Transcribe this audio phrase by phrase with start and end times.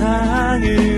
[0.00, 0.89] 세상을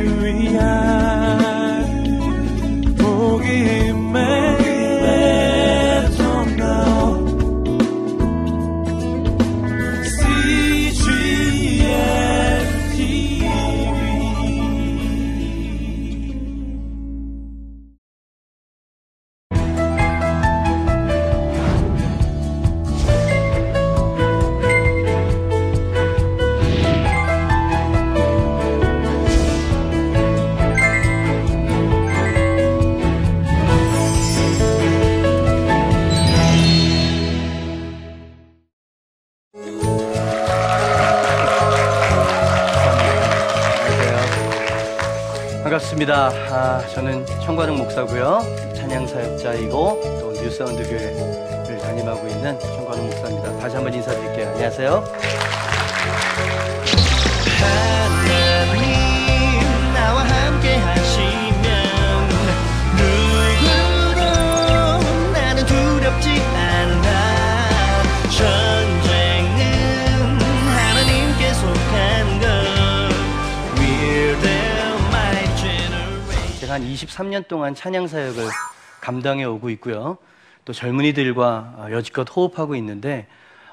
[76.72, 78.44] 한 23년 동안 찬양 사역을
[79.02, 80.16] 감당해 오고 있고요.
[80.64, 83.26] 또 젊은이들과 어, 여지껏 호흡하고 있는데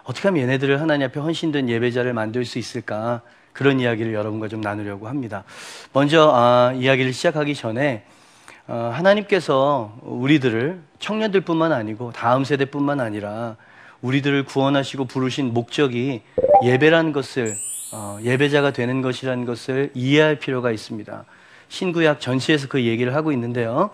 [0.03, 3.21] 어떻게 하면 얘네들을 하나님 앞에 헌신된 예배자를 만들 수 있을까
[3.53, 5.45] 그런 이야기를 여러분과 좀 나누려고 합니다.
[5.93, 8.03] 먼저 아, 이야기를 시작하기 전에
[8.67, 13.55] 어, 하나님께서 우리들을 청년들뿐만 아니고 다음 세대뿐만 아니라
[14.01, 16.21] 우리들을 구원하시고 부르신 목적이
[16.65, 17.55] 예배라는 것을
[17.93, 21.23] 어, 예배자가 되는 것이라는 것을 이해할 필요가 있습니다.
[21.69, 23.91] 신구약 전체에서 그 얘기를 하고 있는데요.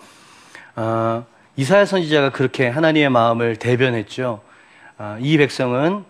[0.76, 1.26] 어,
[1.58, 4.42] 이사야 선지자가 그렇게 하나님의 마음을 대변했죠.
[4.98, 6.04] 아, 이 백성은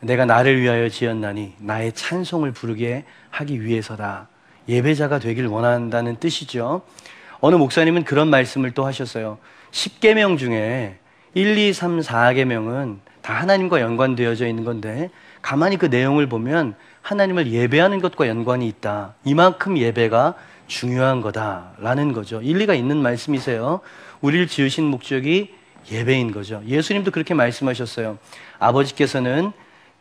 [0.00, 4.28] 내가 나를 위하여 지었나니 나의 찬송을 부르게 하기 위해서다.
[4.68, 6.82] 예배자가 되길 원한다는 뜻이죠.
[7.40, 9.38] 어느 목사님은 그런 말씀을 또 하셨어요.
[9.72, 10.98] 10계명 중에
[11.34, 15.10] 1, 2, 3, 4계명은 다 하나님과 연관되어져 있는 건데
[15.42, 19.14] 가만히 그 내용을 보면 하나님을 예배하는 것과 연관이 있다.
[19.24, 20.34] 이만큼 예배가
[20.68, 22.40] 중요한 거다라는 거죠.
[22.40, 23.80] 일리가 있는 말씀이세요.
[24.20, 25.54] 우리를 지으신 목적이
[25.90, 26.62] 예배인 거죠.
[26.66, 28.18] 예수님도 그렇게 말씀하셨어요.
[28.58, 29.52] 아버지께서는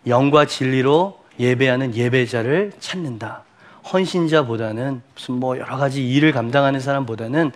[0.06, 3.44] 영과 진리로 예배하는 예배자를 찾는다.
[3.92, 7.52] 헌신자보다는 무슨 뭐 여러 가지 일을 감당하는 사람보다는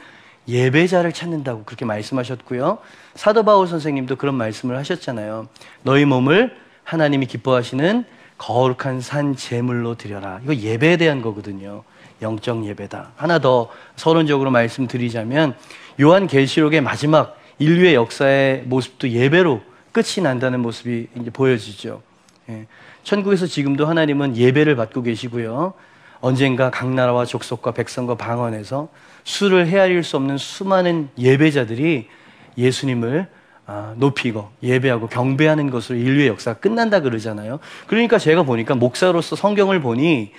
[0.47, 2.79] 예배자를 찾는다고 그렇게 말씀하셨고요.
[3.15, 5.47] 사도 바울 선생님도 그런 말씀을 하셨잖아요.
[5.83, 8.05] 너희 몸을 하나님이 기뻐하시는
[8.37, 10.39] 거룩한 산 제물로 드려라.
[10.43, 11.83] 이거 예배에 대한 거거든요.
[12.21, 13.13] 영적 예배다.
[13.15, 15.55] 하나 더 서론적으로 말씀드리자면
[16.01, 19.61] 요한 계시록의 마지막 인류의 역사의 모습도 예배로
[19.91, 22.01] 끝이 난다는 모습이 이제 보여지죠.
[22.49, 22.67] 예.
[23.03, 25.73] 천국에서 지금도 하나님은 예배를 받고 계시고요.
[26.21, 28.89] 언젠가 각 나라와 족속과 백성과 방언에서
[29.23, 32.07] 수를 헤아릴 수 없는 수많은 예배자들이
[32.57, 33.27] 예수님을
[33.67, 37.59] 아, 높이고 예배하고 경배하는 것으로 인류의 역사가 끝난다 그러잖아요.
[37.87, 40.31] 그러니까 제가 보니까 목사로서 성경을 보니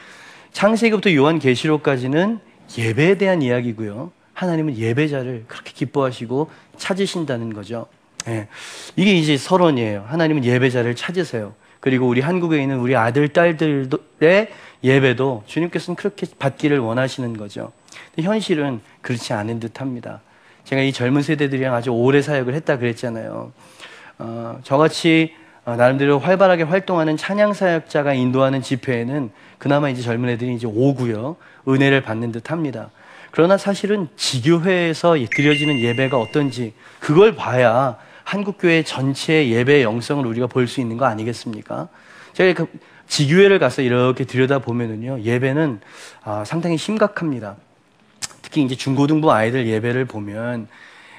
[0.53, 2.39] 창세기부터 요한 계시록까지는
[2.79, 4.13] 예배에 대한 이야기고요.
[4.35, 7.87] 하나님은 예배자를 그렇게 기뻐하시고 찾으신다는 거죠.
[8.29, 8.49] 예.
[8.97, 10.05] 이게 이제 서론이에요.
[10.07, 11.55] 하나님은 예배자를 찾으세요.
[11.81, 14.49] 그리고 우리 한국에 있는 우리 아들, 딸들의
[14.85, 17.73] 예배도 주님께서는 그렇게 받기를 원하시는 거죠.
[18.19, 20.21] 현실은 그렇지 않은 듯 합니다.
[20.65, 23.53] 제가 이 젊은 세대들이랑 아주 오래 사역을 했다 그랬잖아요.
[24.19, 25.35] 어, 저같이
[25.65, 29.31] 어, 나름대로 활발하게 활동하는 찬양 사역자가 인도하는 집회에는
[29.63, 31.37] 그나마 이제 젊은 애들이 이제 오고요.
[31.69, 32.91] 은혜를 받는 듯 합니다.
[33.31, 40.81] 그러나 사실은 지교회에서 드려지는 예배가 어떤지 그걸 봐야 한국교회 전체의 예배의 영성을 우리가 볼 수
[40.81, 41.87] 있는 거 아니겠습니까?
[42.33, 42.73] 제가 그
[43.07, 45.79] 지교회를 가서 이렇게 들여다 보면은요, 예배는
[46.25, 47.55] 아, 상당히 심각합니다.
[48.43, 50.67] 특히 이제 중고등부 아이들 예배를 보면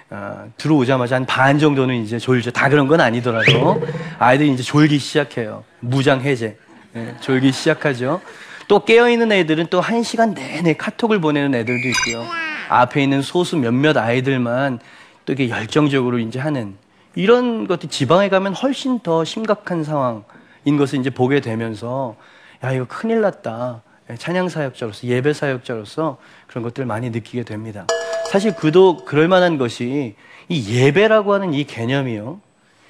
[0.09, 2.51] 아, 들어오자마자 한 반 정도는 이제 졸죠.
[2.51, 3.81] 다 그런 건 아니더라도
[4.19, 5.63] 아이들이 이제 졸기 시작해요.
[5.79, 6.57] 무장 해제.
[6.93, 8.21] 네, 졸기 시작하죠.
[8.67, 12.25] 또 깨어있는 애들은 또 한 시간 내내 카톡을 보내는 애들도 있고요.
[12.69, 14.79] 앞에 있는 소수 몇몇 아이들만
[15.25, 16.75] 또 이게 열정적으로 이제 하는
[17.15, 22.15] 이런 것들 지방에 가면 훨씬 더 심각한 상황인 것을 이제 보게 되면서
[22.63, 23.81] 야, 이거 큰일 났다.
[24.17, 26.17] 찬양 사역자로서, 예배 사역자로서
[26.47, 27.87] 그런 것들을 많이 느끼게 됩니다.
[28.29, 30.15] 사실 그도 그럴 만한 것이
[30.49, 32.39] 이 예배라고 하는 이 개념이요.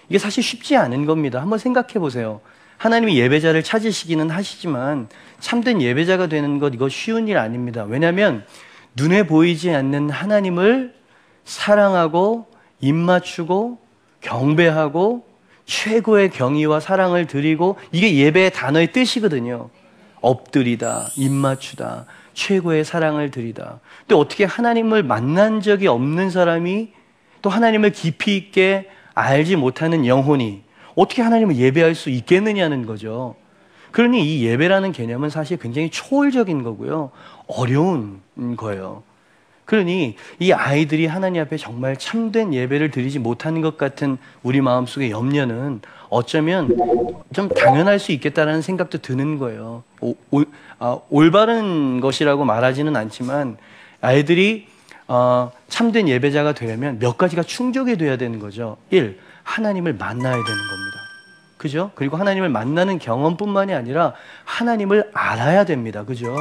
[0.09, 1.41] 이게 사실 쉽지 않은 겁니다.
[1.41, 2.41] 한번 생각해 보세요.
[2.83, 5.07] 하나님이 예배자를 찾으시기는 하시지만
[5.39, 7.85] 참된 예배자가 되는 것 이거 쉬운 일 아닙니다.
[7.87, 8.43] 왜냐하면
[8.97, 10.93] 눈에 보이지 않는 하나님을
[11.45, 12.45] 사랑하고
[12.81, 13.77] 입맞추고
[14.19, 15.25] 경배하고
[15.63, 19.69] 최고의 경의와 사랑을 드리고 이게 예배의 단어의 뜻이거든요.
[20.19, 23.79] 엎드리다, 입맞추다, 최고의 사랑을 드리다.
[23.99, 26.91] 근데 어떻게 하나님을 만난 적이 없는 사람이
[27.41, 30.63] 또 하나님을 깊이 있게 알지 못하는 영혼이
[30.95, 33.35] 어떻게 하나님을 예배할 수 있겠느냐는 거죠.
[33.91, 37.11] 그러니 이 예배라는 개념은 사실 굉장히 초월적인 거고요.
[37.47, 38.21] 어려운
[38.57, 39.03] 거예요.
[39.65, 45.81] 그러니 이 아이들이 하나님 앞에 정말 참된 예배를 드리지 못하는 것 같은 우리 마음속의 염려는
[46.09, 46.75] 어쩌면
[47.33, 49.83] 좀 당연할 수 있겠다라는 생각도 드는 거예요.
[50.01, 50.45] 오, 올,
[50.79, 53.57] 아, 올바른 것이라고 말하지는 않지만
[54.01, 54.67] 아이들이
[55.07, 58.77] 어, 참된 예배자가 되려면 몇 가지가 충족이 돼야 되는 거죠.
[58.89, 59.19] 1.
[59.43, 60.99] 하나님을 만나야 되는 겁니다.
[61.57, 61.91] 그죠?
[61.95, 64.13] 그리고 하나님을 만나는 경험뿐만이 아니라
[64.43, 66.03] 하나님을 알아야 됩니다.
[66.03, 66.35] 그죠?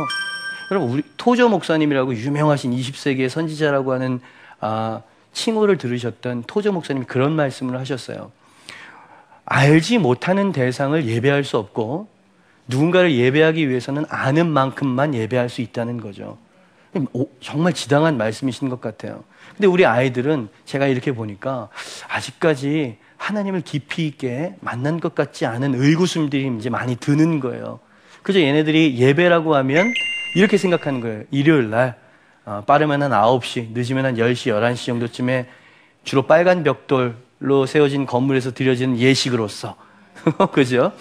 [0.71, 4.21] 여러분, 우리 토저 목사님이라고 유명하신 20세기의 선지자라고 하는
[4.61, 5.03] 아,
[5.33, 8.33] 칭호를 들으셨던 토저 목사님이 그런 말씀을 하셨어요.
[9.45, 12.09] 알지 못하는 대상을 예배할 수 없고
[12.69, 16.39] 누군가를 예배하기 위해서는 아는 만큼만 예배할 수 있다는 거죠.
[17.13, 19.25] 오, 정말 지당한 말씀이신 것 같아요.
[19.57, 21.69] 근데 우리 아이들은 제가 이렇게 보니까
[22.09, 27.81] 아직까지 하나님을 깊이 있게 만난 것 같지 않은 의구심들이 이제 많이 드는 거예요.
[28.23, 29.93] 그저 얘네들이 예배라고 하면
[30.35, 31.23] 이렇게 생각하는 거예요.
[31.31, 31.97] 일요일 날,
[32.45, 35.47] 어, 빠르면 한 9시, 늦으면 한 10시, 11시 정도쯤에
[36.05, 39.77] 주로 빨간 벽돌로 세워진 건물에서 드려지는 예식으로서.
[40.53, 40.93] 그죠?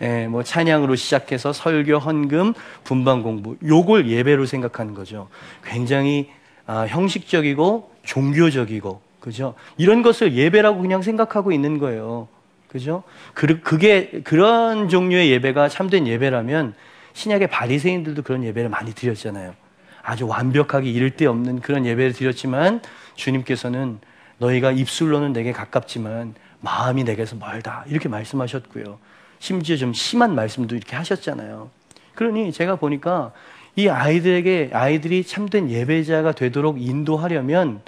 [0.00, 2.54] 예, 뭐 찬양으로 시작해서 설교, 헌금,
[2.84, 3.56] 분방 공부.
[3.66, 5.28] 요걸 예배로 생각하는 거죠.
[5.64, 6.30] 굉장히
[6.66, 9.54] 아, 형식적이고 종교적이고 그죠?
[9.76, 12.28] 이런 것을 예배라고 그냥 생각하고 있는 거예요.
[12.68, 13.02] 그죠?
[13.34, 16.74] 그, 그게 그런 종류의 예배가 참된 예배라면
[17.14, 19.54] 신약의 바리새인들도 그런 예배를 많이 드렸잖아요.
[20.02, 22.80] 아주 완벽하게 이를 데 없는 그런 예배를 드렸지만
[23.16, 23.98] 주님께서는
[24.38, 28.98] 너희가 입술로는 내게 가깝지만 마음이 내게서 멀다 이렇게 말씀하셨고요.
[29.38, 31.70] 심지어 좀 심한 말씀도 이렇게 하셨잖아요.
[32.14, 33.32] 그러니 제가 보니까
[33.76, 37.80] 이 아이들에게 아이들이 참된 예배자가 되도록 인도하려면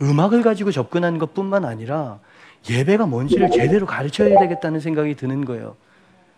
[0.00, 2.20] 음악을 가지고 접근하는 것뿐만 아니라
[2.70, 5.76] 예배가 뭔지를 제대로 가르쳐야 되겠다는 생각이 드는 거예요.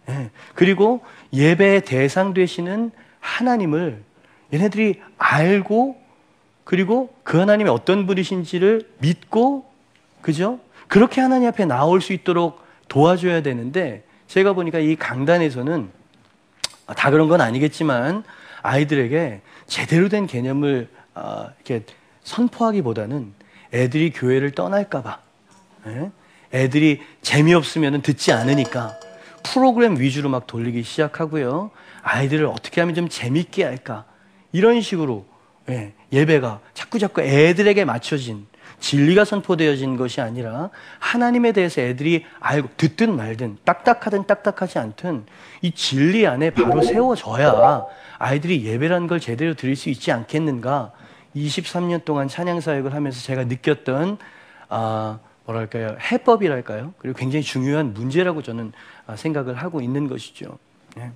[0.08, 0.30] 예.
[0.54, 1.02] 그리고
[1.32, 2.90] 예배의 대상 되시는
[3.20, 4.02] 하나님을
[4.52, 5.96] 얘네들이 알고
[6.64, 9.66] 그리고 그 하나님이 어떤 분이신지를 믿고
[10.22, 10.60] 그죠?
[10.88, 14.02] 그렇게 하나님 앞에 나올 수 있도록 도와줘야 되는데
[14.34, 15.90] 제가 보니까 이 강단에서는
[16.96, 18.24] 다 그런 건 아니겠지만
[18.62, 21.84] 아이들에게 제대로 된 개념을 어, 이렇게
[22.24, 23.32] 선포하기보다는
[23.72, 25.20] 애들이 교회를 떠날까봐
[25.86, 26.10] 예?
[26.52, 28.98] 애들이 재미없으면 듣지 않으니까
[29.44, 31.70] 프로그램 위주로 막 돌리기 시작하고요.
[32.02, 34.04] 아이들을 어떻게 하면 좀 재밌게 할까
[34.50, 35.26] 이런 식으로
[35.68, 38.48] 예, 예배가 자꾸 자꾸 애들에게 맞춰진
[38.84, 45.24] 진리가 선포되어진 것이 아니라 하나님에 대해서 애들이 알고 듣든 말든 딱딱하든 딱딱하지 않든
[45.62, 47.86] 이 진리 안에 바로 세워져야
[48.18, 50.92] 아이들이 예배라는 걸 제대로 드릴 수 있지 않겠는가
[51.34, 54.18] 23년 동안 찬양 사역을 하면서 제가 느꼈던
[54.68, 58.72] 아 뭐랄까요 해법이랄까요 그리고 굉장히 중요한 문제라고 저는
[59.06, 60.58] 아, 생각을 하고 있는 것이죠.
[60.94, 61.10] 네.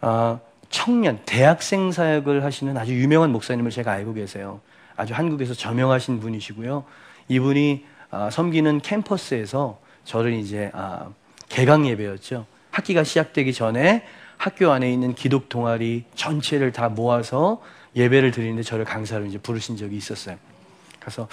[0.00, 0.40] 아,
[0.70, 4.60] 청년 대학생 사역을 하시는 아주 유명한 목사님을 제가 알고 계세요.
[5.02, 6.84] 아주 한국에서 저명하신 분이시고요.
[7.26, 11.08] 이분이 아, 섬기는 캠퍼스에서 저를 이제 아,
[11.48, 12.46] 개강 예배였죠.
[12.70, 14.04] 학기가 시작되기 전에
[14.36, 17.60] 학교 안에 있는 기독 동아리 전체를 다 모아서
[17.96, 20.36] 예배를 드리는데 저를 강사로 이제 부르신 적이 있었어요.
[21.00, 21.26] 그래서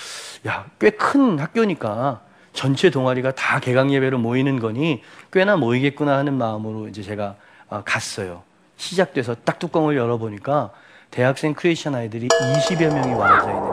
[0.48, 2.22] 야, 꽤 큰 학교니까
[2.54, 7.36] 전체 동아리가 다 개강 예배로 모이는 거니 꽤나 모이겠구나 하는 마음으로 이제 제가
[7.70, 8.42] 아, 갔어요.
[8.78, 10.72] 시작돼서 딱 뚜껑을 열어보니까
[11.12, 13.70] 대학생 크리스천 아이들이 20여 명이 와 앉아 있는.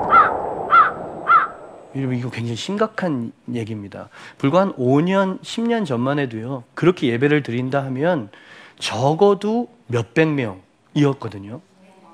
[1.97, 4.09] 여러분 이거 굉장히 심각한 얘기입니다.
[4.37, 6.64] 불과 한 5년, 10년 전만 해도요.
[6.75, 8.28] 그렇게 예배를 드린다 하면
[8.78, 10.28] 적어도 몇백
[10.95, 11.61] 명이었거든요.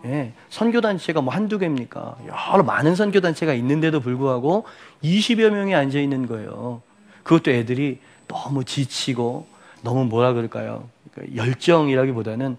[0.04, 2.16] 예, 선교단체가 뭐 한두 개입니까?
[2.26, 4.64] 여러 많은 선교단체가 있는데도 불구하고
[5.02, 6.82] 20여 명이 앉아 있는 거예요.
[7.22, 9.46] 그것도 애들이 너무 지치고
[9.82, 10.88] 너무 뭐라 그럴까요?
[11.12, 12.56] 그러니까 열정이라기보다는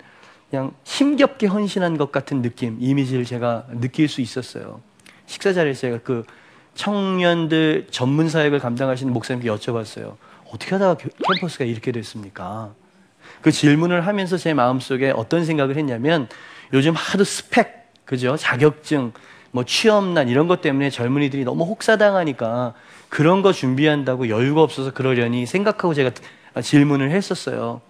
[0.54, 4.82] 그냥 힘겹게 헌신한 것 같은 느낌, 이미지를 제가 느낄 수 있었어요.
[5.26, 6.26] 식사 자리에서 제가 그
[6.76, 10.16] 청년들 전문 사역을 감당하시는 목사님께 여쭤봤어요.
[10.54, 12.72] 어떻게 하다가 캠퍼스가 이렇게 됐습니까?
[13.42, 16.28] 그 질문을 하면서 제 마음속에 어떤 생각을 했냐면
[16.72, 18.38] 요즘 하도 스펙, 그죠?
[18.38, 19.12] 자격증,
[19.50, 22.76] 뭐 취업난 이런 것 때문에 젊은이들이 너무 혹사당하니까
[23.10, 26.12] 그런 거 준비한다고 여유가 없어서 그러려니 생각하고 제가
[26.62, 27.82] 질문을 했었어요.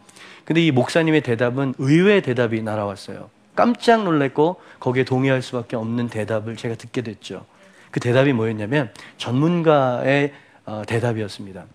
[0.46, 3.30] 근데 이 목사님의 대답은 의외의 대답이 날아왔어요.
[3.56, 7.46] 깜짝 놀랐고 거기에 동의할 수밖에 없는 대답을 제가 듣게 됐죠.
[7.92, 10.34] 그 대답이 뭐였냐면 전문가의
[10.66, 11.66] 어, 대답이었습니다.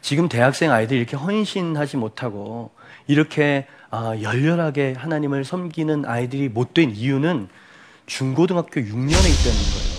[0.00, 2.70] 지금 대학생 아이들이 이렇게 헌신하지 못하고
[3.06, 7.48] 이렇게 아, 열렬하게 하나님을 섬기는 아이들이 못된 이유는
[8.06, 9.98] 중고등학교 6년에 있다는 거예요.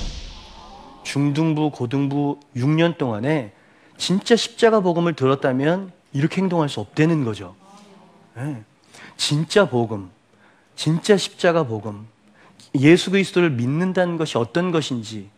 [1.03, 3.51] 중등부, 고등부 6년 동안에
[3.97, 7.55] 진짜 십자가 복음을 들었다면 이렇게 행동할 수 없다는 거죠.
[8.35, 8.63] 네.
[9.17, 10.09] 진짜 복음,
[10.75, 12.07] 진짜 십자가 복음,
[12.75, 15.29] 예수 그리스도를 믿는다는 것이 어떤 것인지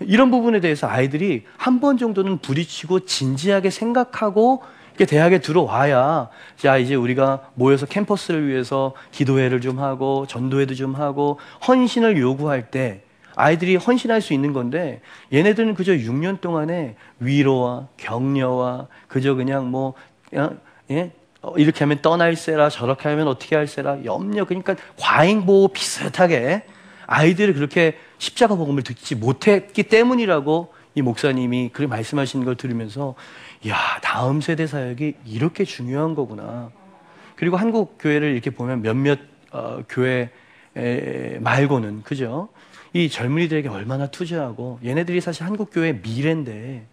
[0.00, 6.94] 이런 부분에 대해서 아이들이 한 번 정도는 부딪히고 진지하게 생각하고 이렇게 대학에 들어와야 자 이제
[6.94, 13.02] 우리가 모여서 캠퍼스를 위해서 기도회를 좀 하고 전도회도 좀 하고 헌신을 요구할 때
[13.36, 15.00] 아이들이 헌신할 수 있는 건데
[15.32, 19.94] 얘네들은 그저 6년 동안에 위로와 격려와 그저 그냥 뭐
[20.90, 21.12] 예?
[21.42, 26.64] 어, 이렇게 하면 떠날세라 저렇게 하면 어떻게 할세라 염려 그러니까 과잉보호 비슷하게
[27.06, 33.14] 아이들을 그렇게 십자가 복음을 듣지 못했기 때문이라고 이 목사님이 그렇게 말씀하시는 걸 들으면서
[33.68, 36.70] 야 다음 세대 사역이 이렇게 중요한 거구나.
[37.36, 39.18] 그리고 한국 교회를 이렇게 보면 몇몇
[39.52, 40.30] 어, 교회
[40.74, 42.48] 에, 말고는 그죠?
[42.96, 46.86] 이 젊은이들에게 얼마나 투자하고 얘네들이 사실 한국 교회의 미래인데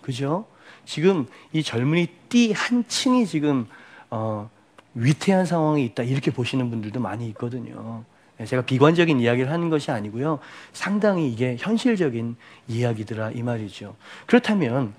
[0.00, 0.46] 그죠?
[0.86, 3.66] 지금 이 젊은이 띠 한 층이 지금
[4.08, 4.48] 어,
[4.94, 8.04] 위태한 상황이 있다 이렇게 보시는 분들도 많이 있거든요.
[8.38, 10.38] 네, 제가 비관적인 이야기를 하는 것이 아니고요.
[10.72, 12.36] 상당히 이게 현실적인
[12.66, 13.96] 이야기더라 이 말이죠.
[14.24, 14.94] 그렇다면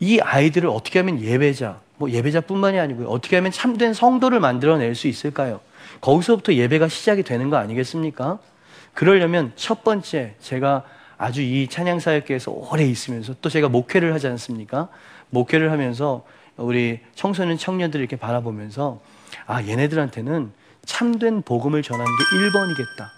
[0.00, 3.08] 이 아이들을 어떻게 하면 예배자, 뭐 예배자뿐만이 아니고요.
[3.08, 5.60] 어떻게 하면 참된 성도를 만들어낼 수 있을까요?
[6.00, 8.38] 거기서부터 예배가 시작이 되는 거 아니겠습니까?
[8.96, 10.82] 그러려면 첫 번째 제가
[11.18, 14.88] 아주 이 찬양 사역계에서 오래 있으면서 또 제가 목회를 하지 않습니까?
[15.28, 16.24] 목회를 하면서
[16.56, 19.02] 우리 청소년 청년들을 이렇게 바라보면서
[19.46, 20.50] 아 얘네들한테는
[20.86, 23.08] 참된 복음을 전하는 게 1번이겠다.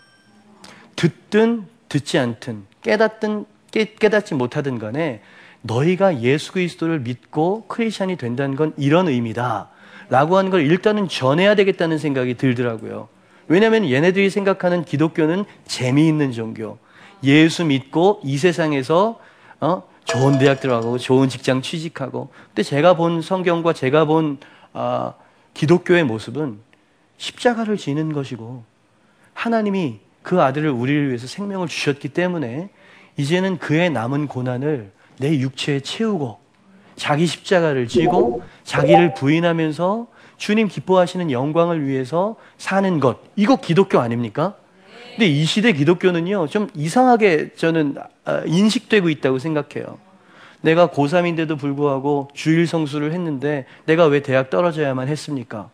[0.96, 5.22] 듣든 듣지 않든 깨닫든 깨, 깨닫지 못하든 간에
[5.62, 9.68] 너희가 예수 그리스도를 믿고 크리스천이 된다는 건 이런 의미다.
[10.10, 13.08] 라고 하는 걸 일단은 전해야 되겠다는 생각이 들더라고요.
[13.48, 16.78] 왜냐하면 얘네들이 생각하는 기독교는 재미있는 종교.
[17.24, 19.18] 예수 믿고 이 세상에서
[19.60, 19.82] 어?
[20.04, 22.30] 좋은 대학 들어가고 좋은 직장 취직하고.
[22.48, 24.38] 근데 제가 본 성경과 제가 본
[24.72, 25.14] 어,
[25.54, 26.60] 기독교의 모습은
[27.16, 28.62] 십자가를 지는 것이고
[29.34, 32.70] 하나님이 그 아들을 우리를 위해서 생명을 주셨기 때문에
[33.16, 36.38] 이제는 그의 남은 고난을 내 육체에 채우고
[36.96, 40.06] 자기 십자가를 지고 자기를 부인하면서
[40.38, 43.18] 주님 기뻐하시는 영광을 위해서 사는 것.
[43.36, 44.54] 이거 기독교 아닙니까?
[45.10, 49.98] 근데 이 시대 기독교는요, 좀 이상하게 저는 아, 인식되고 있다고 생각해요.
[50.60, 55.70] 내가 고3인데도 불구하고 주일 성수를 했는데 내가 왜 대학 떨어져야만 했습니까?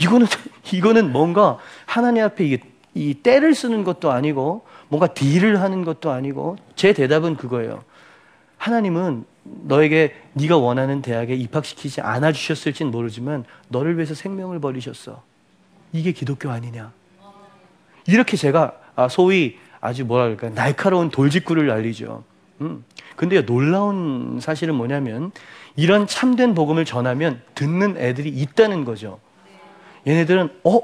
[0.00, 0.26] 이거는,
[0.72, 2.58] 이거는 뭔가 하나님 앞에 이,
[2.94, 7.84] 이 때를 쓰는 것도 아니고 뭔가 딜을 하는 것도 아니고 제 대답은 그거예요.
[8.68, 15.22] 하나님은 너에게 네가 원하는 대학에 입학시키지 않아 주셨을진 모르지만 너를 위해서 생명을 버리셨어.
[15.92, 16.92] 이게 기독교 아니냐?
[18.06, 22.24] 이렇게 제가 아, 소위 아주 뭐랄까 날카로운 돌직구를 날리죠.
[22.60, 22.84] 음.
[23.16, 25.32] 근데 놀라운 사실은 뭐냐면
[25.74, 29.18] 이런 참된 복음을 전하면 듣는 애들이 있다는 거죠.
[30.06, 30.80] 얘네들은 어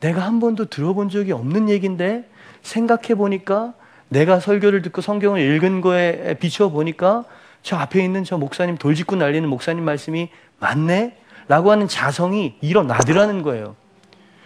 [0.00, 2.28] 내가 한 번도 들어본 적이 없는 얘긴데
[2.62, 3.74] 생각해 보니까
[4.08, 7.24] 내가 설교를 듣고 성경을 읽은 거에 비추어 보니까
[7.62, 11.16] 저 앞에 있는 저 목사님 돌직구 날리는 목사님 말씀이 맞네?
[11.48, 13.76] 라고 하는 자성이 일어나더라는 거예요.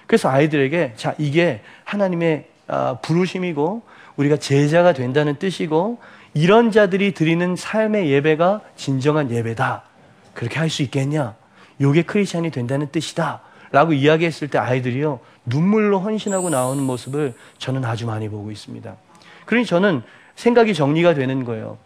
[0.06, 3.82] 그래서 아이들에게 자, 이게 하나님의 아, 부르심이고
[4.16, 5.98] 우리가 제자가 된다는 뜻이고
[6.34, 9.82] 이런 자들이 드리는 삶의 예배가 진정한 예배다.
[10.34, 11.34] 그렇게 할 수 있겠냐?
[11.80, 13.40] 요게 크리스찬이 된다는 뜻이다.
[13.70, 18.94] 라고 이야기했을 때 아이들이요, 눈물로 헌신하고 나오는 모습을 저는 아주 많이 보고 있습니다.
[19.52, 20.02] 그러니 저는
[20.34, 21.76] 생각이 정리가 되는 거예요.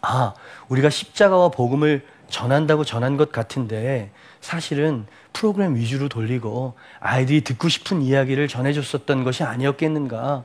[0.00, 0.32] 아,
[0.70, 5.04] 우리가 십자가와 복음을 전한다고 전한 것 같은데 사실은
[5.34, 10.44] 프로그램 위주로 돌리고 아이들이 듣고 싶은 이야기를 전해줬었던 것이 아니었겠는가.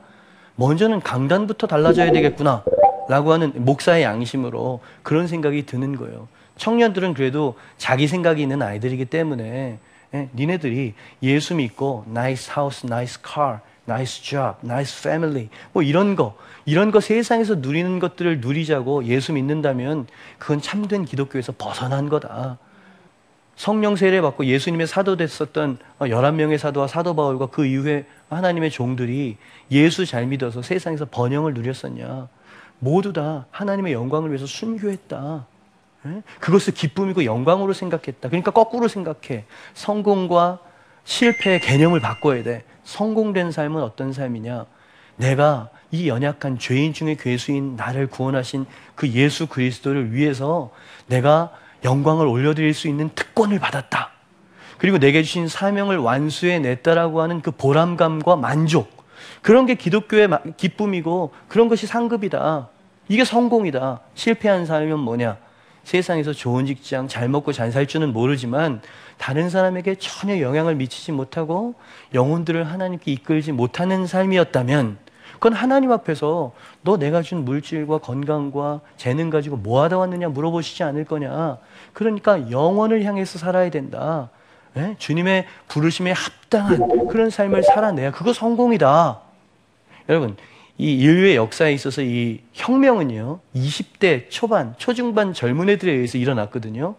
[0.56, 2.62] 먼저는 강단부터 달라져야 되겠구나.
[3.08, 6.28] 라고 하는 목사의 양심으로 그런 생각이 드는 거예요.
[6.58, 9.78] 청년들은 그래도 자기 생각이 있는 아이들이기 때문에
[10.12, 16.36] 예, 니네들이 예수 믿고 nice house, nice car, nice job, nice family 뭐 이런 거
[16.64, 20.06] 이런 거 세상에서 누리는 것들을 누리자고 예수 믿는다면
[20.38, 22.58] 그건 참된 기독교에서 벗어난 거다.
[23.56, 29.36] 성령 세례 받고 예수님의 사도 됐었던 11명의 사도와 사도 바울과 그 이후에 하나님의 종들이
[29.70, 32.28] 예수 잘 믿어서 세상에서 번영을 누렸었냐.
[32.80, 35.46] 모두 다 하나님의 영광을 위해서 순교했다.
[36.06, 36.22] 예?
[36.40, 38.28] 그것을 기쁨이고 영광으로 생각했다.
[38.28, 39.44] 그러니까 거꾸로 생각해.
[39.74, 40.58] 성공과
[41.04, 42.64] 실패의 개념을 바꿔야 돼.
[42.84, 44.66] 성공된 삶은 어떤 삶이냐?
[45.16, 50.70] 내가 이 연약한 죄인 중의 괴수인 나를 구원하신 그 예수 그리스도를 위해서
[51.06, 51.52] 내가
[51.84, 54.10] 영광을 올려드릴 수 있는 특권을 받았다.
[54.78, 58.92] 그리고 내게 주신 사명을 완수해 냈다라고 하는 그 보람감과 만족.
[59.40, 62.68] 그런 게 기독교의 마- 기쁨이고 그런 것이 상급이다.
[63.08, 64.00] 이게 성공이다.
[64.14, 65.36] 실패한 삶은 뭐냐?
[65.84, 68.80] 세상에서 좋은 직장, 잘 먹고 잘 살 줄은 모르지만
[69.18, 71.74] 다른 사람에게 전혀 영향을 미치지 못하고
[72.12, 74.98] 영혼들을 하나님께 이끌지 못하는 삶이었다면
[75.34, 81.04] 그건 하나님 앞에서 너 내가 준 물질과 건강과 재능 가지고 뭐 하다 왔느냐 물어보시지 않을
[81.04, 81.58] 거냐.
[81.92, 84.30] 그러니까 영원을 향해서 살아야 된다.
[84.76, 84.94] 예?
[84.98, 89.20] 주님의 부르심에 합당한 그런 삶을 살아내야 그거 성공이다.
[90.08, 90.36] 여러분,
[90.76, 96.96] 이 인류의 역사에 있어서 이 혁명은요, 20대 초반, 초중반 젊은 애들에 의해서 일어났거든요.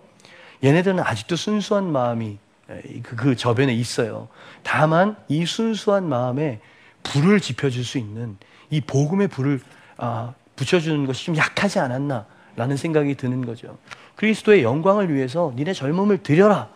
[0.64, 2.38] 얘네들은 아직도 순수한 마음이
[2.70, 4.30] 에, 그, 그 저변에 있어요.
[4.64, 6.62] 다만 이 순수한 마음에
[7.04, 8.38] 불을 지펴줄 수 있는
[8.70, 9.60] 이 복음의 불을
[9.98, 13.78] 아, 붙여주는 것이 좀 약하지 않았나라는 생각이 드는 거죠.
[14.16, 16.70] 그리스도의 영광을 위해서 니네 젊음을 들여라.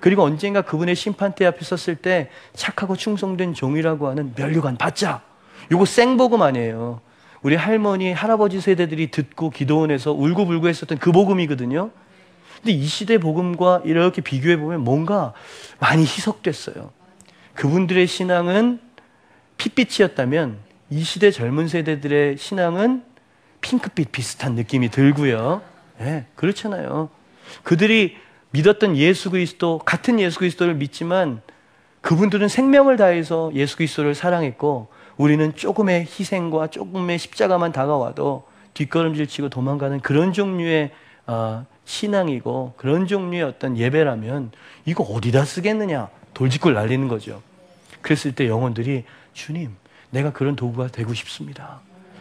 [0.00, 5.29] 그리고 언젠가 그분의 심판대 앞에 섰을 때 착하고 충성된 종이라고 하는 면류관 받자.
[5.70, 7.00] 요거 생복음 아니에요.
[7.42, 11.90] 우리 할머니, 할아버지 세대들이 듣고 기도원에서 울고불고 했었던 그 복음이거든요.
[12.56, 15.32] 근데 이 시대 복음과 이렇게 비교해 보면 뭔가
[15.78, 16.90] 많이 희석됐어요.
[17.54, 18.80] 그분들의 신앙은
[19.56, 20.58] 핏빛이었다면
[20.90, 23.04] 이 시대 젊은 세대들의 신앙은
[23.60, 25.62] 핑크빛 비슷한 느낌이 들고요.
[26.00, 27.10] 예, 그렇잖아요.
[27.62, 28.16] 그들이
[28.50, 31.40] 믿었던 예수 그리스도 같은 예수 그리스도를 믿지만
[32.00, 34.88] 그분들은 생명을 다해서 예수 그리스도를 사랑했고
[35.20, 40.92] 우리는 조금의 희생과 조금의 십자가만 다가와도 뒷걸음질 치고 도망가는 그런 종류의
[41.26, 44.50] 어, 신앙이고 그런 종류의 어떤 예배라면
[44.86, 47.42] 이거 어디다 쓰겠느냐 돌직구를 날리는 거죠.
[48.00, 49.76] 그랬을 때 영혼들이 주님
[50.08, 51.80] 내가 그런 도구가 되고 싶습니다.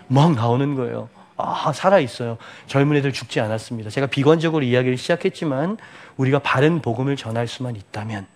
[0.10, 1.08] 막 나오는 거예요.
[1.38, 2.38] 아, 살아있어요.
[2.68, 3.92] 젊은 애들 죽지 않았습니다.
[3.92, 5.78] 제가 비관적으로 이야기를 시작했지만
[6.18, 8.28] 우리가 바른 복음을 전할 수만 있다면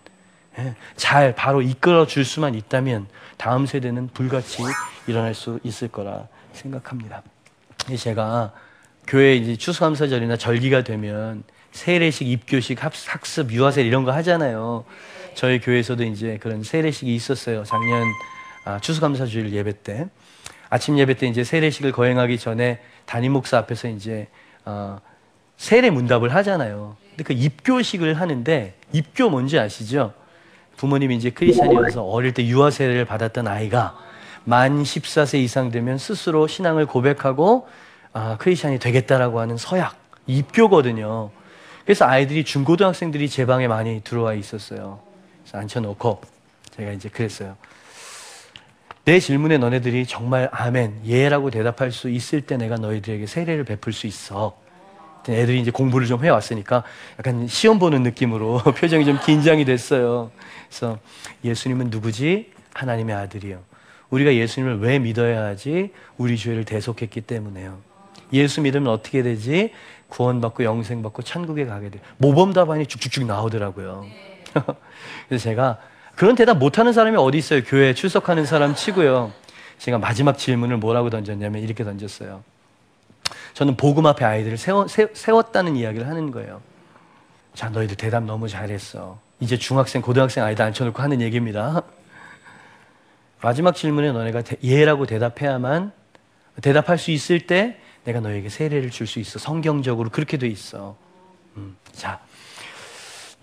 [0.59, 4.63] 예, 잘 바로 이끌어 줄 수만 있다면 다음 세대는 불같이
[5.07, 7.21] 일어날 수 있을 거라 생각합니다.
[7.89, 8.53] 이 제가
[9.07, 14.85] 교회 이제 추수감사절이나 절기가 되면 세례식, 입교식, 합- 학습, 유아세 이런 거 하잖아요.
[15.33, 17.63] 저희 교회에서도 이제 그런 세례식이 있었어요.
[17.63, 18.07] 작년
[18.65, 20.07] 아, 추수감사 주일 예배 때
[20.69, 24.27] 아침 예배 때 이제 세례식을 거행하기 전에 담임 목사 앞에서 이제
[24.63, 24.99] 어,
[25.57, 26.95] 세례 문답을 하잖아요.
[27.09, 30.13] 근데 그 입교식을 하는데 입교 뭔지 아시죠?
[30.77, 33.97] 부모님이 이제 크리스찬이어서 어릴 때 유아 세례를 받았던 아이가
[34.43, 37.67] 만 14세 이상 되면 스스로 신앙을 고백하고
[38.11, 39.95] 아, 크리스찬이 되겠다라고 하는 서약
[40.27, 41.31] 입교거든요.
[41.85, 44.99] 그래서 아이들이 중고등학생들이 제 방에 많이 들어와 있었어요.
[45.43, 46.21] 그래서 앉혀놓고
[46.75, 47.55] 제가 이제 그랬어요.
[49.05, 54.07] 내 질문에 너네들이 정말 아멘, 예라고 대답할 수 있을 때 내가 너희들에게 세례를 베풀 수
[54.07, 54.62] 있어.
[55.29, 56.83] 애들이 이제 공부를 좀 해왔으니까
[57.17, 60.31] 약간 시험 보는 느낌으로 표정이 좀 긴장이 됐어요.
[60.67, 60.99] 그래서
[61.43, 62.51] 예수님은 누구지?
[62.73, 63.59] 하나님의 아들이요.
[64.09, 65.91] 우리가 예수님을 왜 믿어야 하지?
[66.17, 67.79] 우리 죄를 대속했기 때문에요.
[68.33, 69.71] 예수 믿으면 어떻게 되지?
[70.09, 71.99] 구원받고 영생받고 천국에 가게 돼.
[72.17, 74.05] 모범 답안이 쭉쭉쭉 나오더라고요.
[75.27, 75.79] 그래서 제가
[76.15, 77.63] 그런 대답 못하는 사람이 어디 있어요?
[77.63, 79.31] 교회에 출석하는 사람 치고요.
[79.79, 82.43] 제가 마지막 질문을 뭐라고 던졌냐면 이렇게 던졌어요.
[83.53, 86.61] 저는 복음 앞에 아이들을 세워, 세, 세웠다는 이야기를 하는 거예요.
[87.53, 89.19] 자, 너희들 대답 너무 잘했어.
[89.39, 91.83] 이제 중학생, 고등학생 아이들 앉혀놓고 하는 얘기입니다.
[93.41, 95.91] 마지막 질문에 너네가 대- 예라고 대답해야만
[96.61, 99.39] 대답할 수 있을 때 내가 너에게 세례를 줄 수 있어.
[99.39, 100.95] 성경적으로 그렇게 돼 있어.
[101.57, 102.19] 음, 자,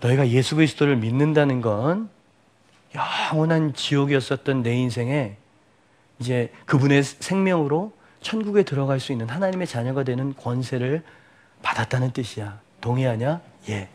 [0.01, 2.09] 너희가 예수 그리스도를 믿는다는 건
[2.95, 5.37] 영원한 지옥이었었던 내 인생에
[6.19, 11.03] 이제 그분의 생명으로 천국에 들어갈 수 있는 하나님의 자녀가 되는 권세를
[11.61, 12.59] 받았다는 뜻이야.
[12.79, 13.41] 동의하냐?
[13.69, 13.89] 예.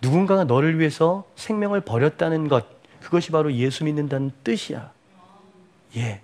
[0.00, 2.66] 누군가가 너를 위해서 생명을 버렸다는 것,
[3.00, 4.90] 그것이 바로 예수 믿는다는 뜻이야.
[5.96, 6.20] 예.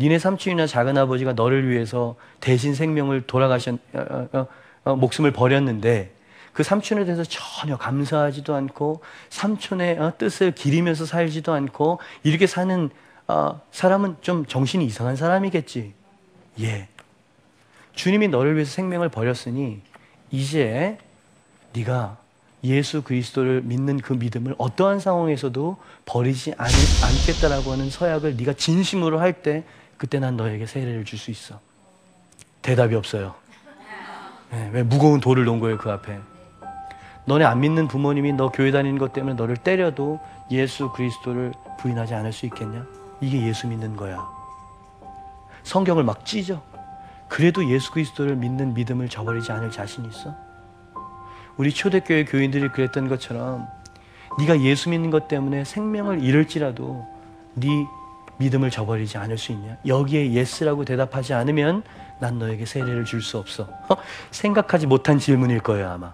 [0.00, 4.46] 니네 삼촌이나 작은 아버지가 너를 위해서 대신 생명을 돌아가셨, 어, 어, 어,
[4.84, 6.12] 어, 목숨을 버렸는데
[6.52, 9.00] 그 삼촌에 대해서 전혀 감사하지도 않고
[9.30, 12.90] 삼촌의 어, 뜻을 기리면서 살지도 않고 이렇게 사는
[13.28, 15.92] 어, 사람은 좀 정신이 이상한 사람이겠지.
[16.62, 16.88] 예.
[17.94, 19.82] 주님이 너를 위해서 생명을 버렸으니
[20.30, 20.98] 이제
[21.74, 22.16] 네가
[22.64, 29.42] 예수 그리스도를 믿는 그 믿음을 어떠한 상황에서도 버리지 않, 않겠다라고 하는 서약을 네가 진심으로 할
[29.42, 29.64] 때
[29.96, 31.60] 그때 난 너에게 세례를 줄 수 있어.
[32.62, 33.34] 대답이 없어요.
[34.52, 36.18] 예, 왜 무거운 돌을 놓은 거예요 그 앞에.
[37.26, 40.18] 너네 안 믿는 부모님이 너 교회 다니는 것 때문에 너를 때려도
[40.50, 42.86] 예수 그리스도를 부인하지 않을 수 있겠냐?
[43.20, 44.26] 이게 예수 믿는 거야.
[45.62, 46.62] 성경을 막 찢어.
[47.28, 50.34] 그래도 예수 그리스도를 믿는 믿음을 저버리지 않을 자신 있어?
[51.56, 53.66] 우리 초대교회 교인들이 그랬던 것처럼
[54.38, 57.04] 네가 예수 믿는 것 때문에 생명을 잃을지라도
[57.54, 57.68] 네
[58.38, 59.76] 믿음을 저버리지 않을 수 있냐?
[59.84, 61.82] 여기에 yes라고 대답하지 않으면
[62.20, 63.68] 난 너에게 세례를 줄 수 없어.
[64.30, 66.12] 생각하지 못한 질문일 거예요, 아마.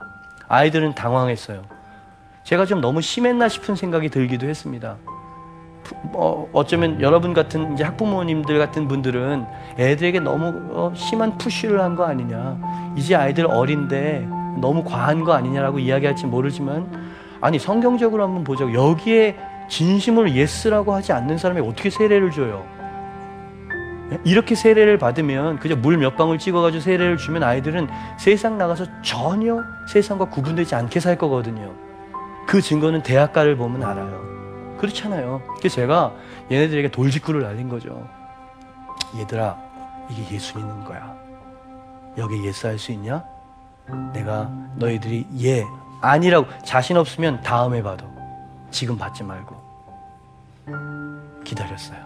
[0.48, 1.64] 아이들은 당황했어요.
[2.44, 4.96] 제가 좀 너무 심했나 싶은 생각이 들기도 했습니다.
[6.12, 9.44] 어, 어쩌면 여러분 같은 이제 학부모님들 같은 분들은
[9.78, 12.58] 애들에게 너무 어, 심한 push를 한 거 아니냐.
[12.96, 14.26] 이제 아이들 어린데
[14.60, 16.86] 너무 과한 거 아니냐라고 이야기할지 모르지만
[17.40, 19.36] 아니 성경적으로 한번 보자고 여기에
[19.68, 22.64] 진심으로 yes라고 하지 않는 사람이 어떻게 세례를 줘요?
[24.12, 24.18] 예?
[24.24, 29.60] 이렇게 세례를 받으면 그저 물 몇 방울 찍어가지고 세례를 주면 아이들은 세상 나가서 전혀
[29.92, 31.72] 세상과 구분되지 않게 살 거거든요.
[32.46, 34.33] 그 증거는 대학가를 보면 알아요.
[34.84, 35.42] 그렇잖아요.
[35.58, 36.12] 그래서 제가
[36.50, 38.06] 얘네들에게 돌직구를 날린 거죠.
[39.16, 39.56] 얘들아,
[40.10, 41.14] 이게 예수 믿는 거야.
[42.18, 43.24] 여기 yes 할수 있냐?
[44.12, 45.64] 내가 너희들이 예,
[46.00, 48.06] 아니라고 자신 없으면 다음에 봐도
[48.70, 49.56] 지금 받지 말고
[51.44, 51.98] 기다렸어요.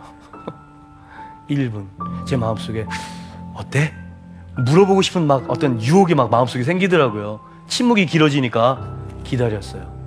[1.50, 1.86] 1분.
[2.26, 2.86] 제 마음속에
[3.54, 3.92] 어때?
[4.56, 7.40] 물어보고 싶은 막 어떤 유혹이 막 마음속에 생기더라고요.
[7.68, 9.97] 침묵이 길어지니까 기다렸어요.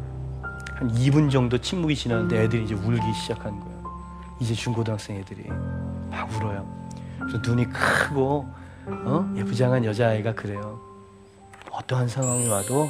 [0.82, 3.84] 한 2분 정도 침묵이 지났는데 애들이 이제 울기 시작한 거예요.
[4.40, 5.44] 이제 중고등학생 애들이
[6.10, 6.66] 막 울어요.
[7.20, 8.48] 그래서 눈이 크고
[8.88, 9.32] 어?
[9.38, 10.80] 예쁘장한 여자아이가 그래요.
[11.70, 12.90] 어떠한 상황이 와도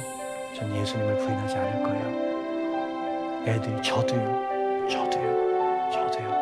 [0.56, 3.44] 전 예수님을 부인하지 않을 거예요.
[3.46, 4.88] 애들이 저도요.
[4.88, 5.90] 저도요.
[5.92, 6.32] 저도요.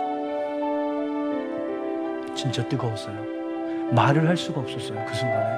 [2.36, 3.90] 진짜 뜨거웠어요.
[3.92, 5.04] 말을 할 수가 없었어요.
[5.04, 5.50] 그 순간에.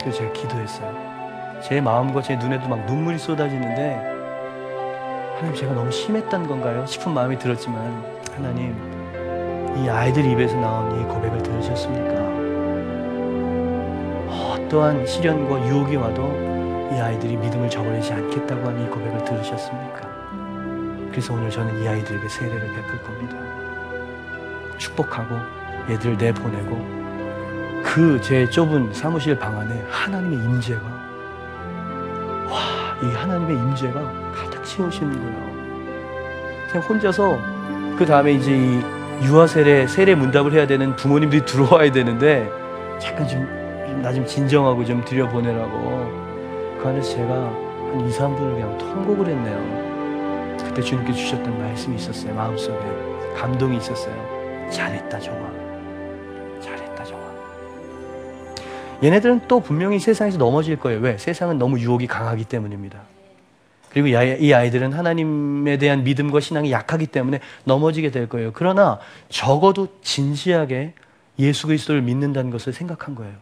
[0.00, 1.19] 그래서 제가 기도했어요.
[1.62, 3.96] 제 마음과 제 눈에도 막 눈물이 쏟아지는데
[5.36, 6.84] 하나님 제가 너무 심했던 건가요?
[6.86, 8.74] 싶은 마음이 들었지만 하나님
[9.76, 12.20] 이 아이들 입에서 나온 이 고백을 들으셨습니까?
[14.30, 16.22] 어떠한 시련과 유혹이 와도
[16.92, 20.00] 이 아이들이 믿음을 저버리지 않겠다고 하는 이 고백을 들으셨습니까?
[21.10, 23.36] 그래서 오늘 저는 이 아이들에게 세례를 베풀 겁니다.
[24.78, 25.36] 축복하고
[25.90, 27.00] 얘들 내보내고
[27.82, 30.89] 그 제 좁은 사무실 방 안에 하나님의 임재가 와,
[33.02, 34.00] 이 하나님의 임재가
[34.34, 36.70] 가득 채우시는 거예요.
[36.70, 37.38] 그냥 혼자서
[37.98, 38.80] 그 다음에 이제 이
[39.26, 42.50] 유아 세례 세례 문답을 해야 되는 부모님들이 들어와야 되는데
[42.98, 43.60] 잠깐 좀
[44.00, 50.56] 나 좀 진정하고 좀 들여보내라고 그 안에서 제가 한 2, 3분을 그냥 통곡을 했네요.
[50.64, 52.34] 그때 주님께 주셨던 말씀이 있었어요.
[52.34, 52.78] 마음속에
[53.36, 54.14] 감동이 있었어요.
[54.70, 55.59] 잘했다 정아.
[59.02, 61.00] 얘네들은 또 분명히 세상에서 넘어질 거예요.
[61.00, 61.16] 왜?
[61.16, 63.00] 세상은 너무 유혹이 강하기 때문입니다.
[63.90, 68.52] 그리고 이 아이- 이 아이들은 하나님에 대한 믿음과 신앙이 약하기 때문에 넘어지게 될 거예요.
[68.52, 70.92] 그러나 적어도 진지하게
[71.38, 73.32] 예수 그리스도를 믿는다는 것을 생각한 거예요.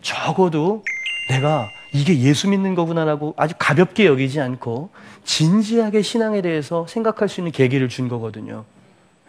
[0.00, 0.84] 적어도
[1.28, 4.90] 내가 이게 예수 믿는 거구나라고 아주 가볍게 여기지 않고
[5.24, 8.64] 진지하게 신앙에 대해서 생각할 수 있는 계기를 준 거거든요.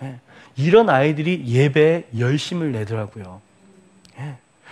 [0.03, 0.19] 예.
[0.55, 3.41] 이런 아이들이 예배에 열심을 내더라고요.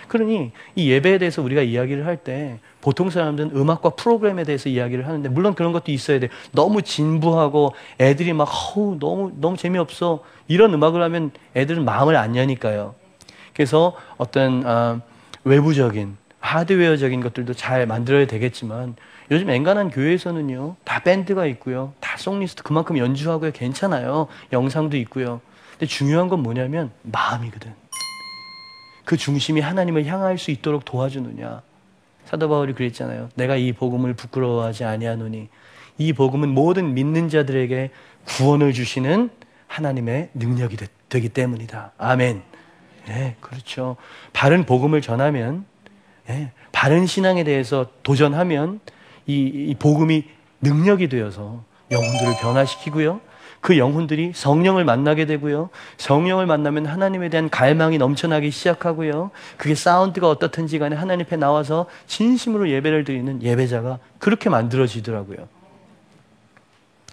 [0.06, 0.08] 예.
[0.08, 5.28] 그러니 이 예배에 대해서 우리가 이야기를 할 때 보통 사람들은 음악과 프로그램에 대해서 이야기를 하는데
[5.28, 6.28] 물론 그런 것도 있어야 돼.
[6.52, 12.94] 너무 진부하고 애들이 막 어우 너무 너무 재미없어 이런 음악을 하면 애들은 마음을 안 여니까요.
[13.54, 15.00] 그래서 어떤 아,
[15.44, 18.96] 외부적인 하드웨어적인 것들도 잘 만들어야 되겠지만
[19.30, 25.40] 요즘 엔간한 교회에서는요 다 밴드가 있고요 다 송리스트 그만큼 연주하고요 괜찮아요 영상도 있고요
[25.72, 27.74] 근데 중요한 건 뭐냐면 마음이거든
[29.06, 31.62] 그 중심이 하나님을 향할 수 있도록 도와주느냐
[32.26, 35.48] 사도 바울이 그랬잖아요 내가 이 복음을 부끄러워하지 아니하노니
[35.96, 37.90] 이 복음은 모든 믿는 자들에게
[38.26, 39.30] 구원을 주시는
[39.68, 42.42] 하나님의 능력이 되, 되기 때문이다 아멘
[43.06, 43.96] 네, 그렇죠.
[44.32, 45.64] 바른 복음을 전하면,
[46.28, 48.80] 예, 바른 신앙에 대해서 도전하면
[49.26, 50.24] 이, 이 복음이
[50.60, 53.20] 능력이 되어서 영혼들을 변화시키고요.
[53.60, 55.70] 그 영혼들이 성령을 만나게 되고요.
[55.98, 59.30] 성령을 만나면 하나님에 대한 갈망이 넘쳐나기 시작하고요.
[59.56, 65.48] 그게 사운드가 어떻든지 간에 하나님 앞에 나와서 진심으로 예배를 드리는 예배자가 그렇게 만들어지더라고요.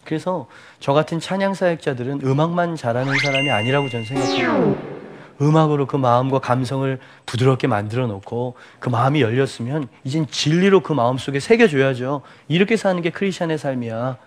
[0.04, 0.48] 그래서
[0.80, 4.94] 저 같은 찬양 사역자들은 음악만 잘하는 사람이 아니라고 저는 생각해요.
[5.42, 11.40] 음악으로 그 마음과 감성을 부드럽게 만들어 놓고 그 마음이 열렸으면 이젠 진리로 그 마음 속에
[11.40, 12.22] 새겨줘야죠.
[12.48, 14.18] 이렇게 사는 게 크리스천의 삶이야.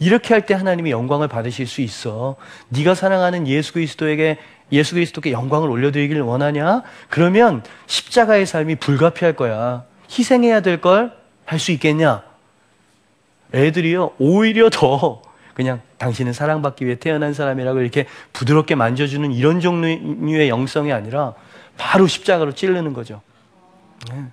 [0.00, 2.36] 이렇게 할 때 하나님이 영광을 받으실 수 있어.
[2.70, 4.38] 네가 사랑하는 예수 그리스도에게
[4.72, 6.82] 예수 그리스도께 영광을 올려드리기를 원하냐?
[7.08, 9.84] 그러면 십자가의 삶이 불가피할 거야.
[10.10, 11.12] 희생해야 될 걸
[11.44, 12.22] 할 수 있겠냐?
[13.52, 15.20] 애들이요 오히려 더
[15.54, 21.34] 그냥 당신은 사랑받기 위해 태어난 사람이라고 이렇게 부드럽게 만져주는 이런 종류의 영성이 아니라
[21.76, 23.20] 바로 십자가로 찌르는 거죠.
[24.10, 24.24] 네.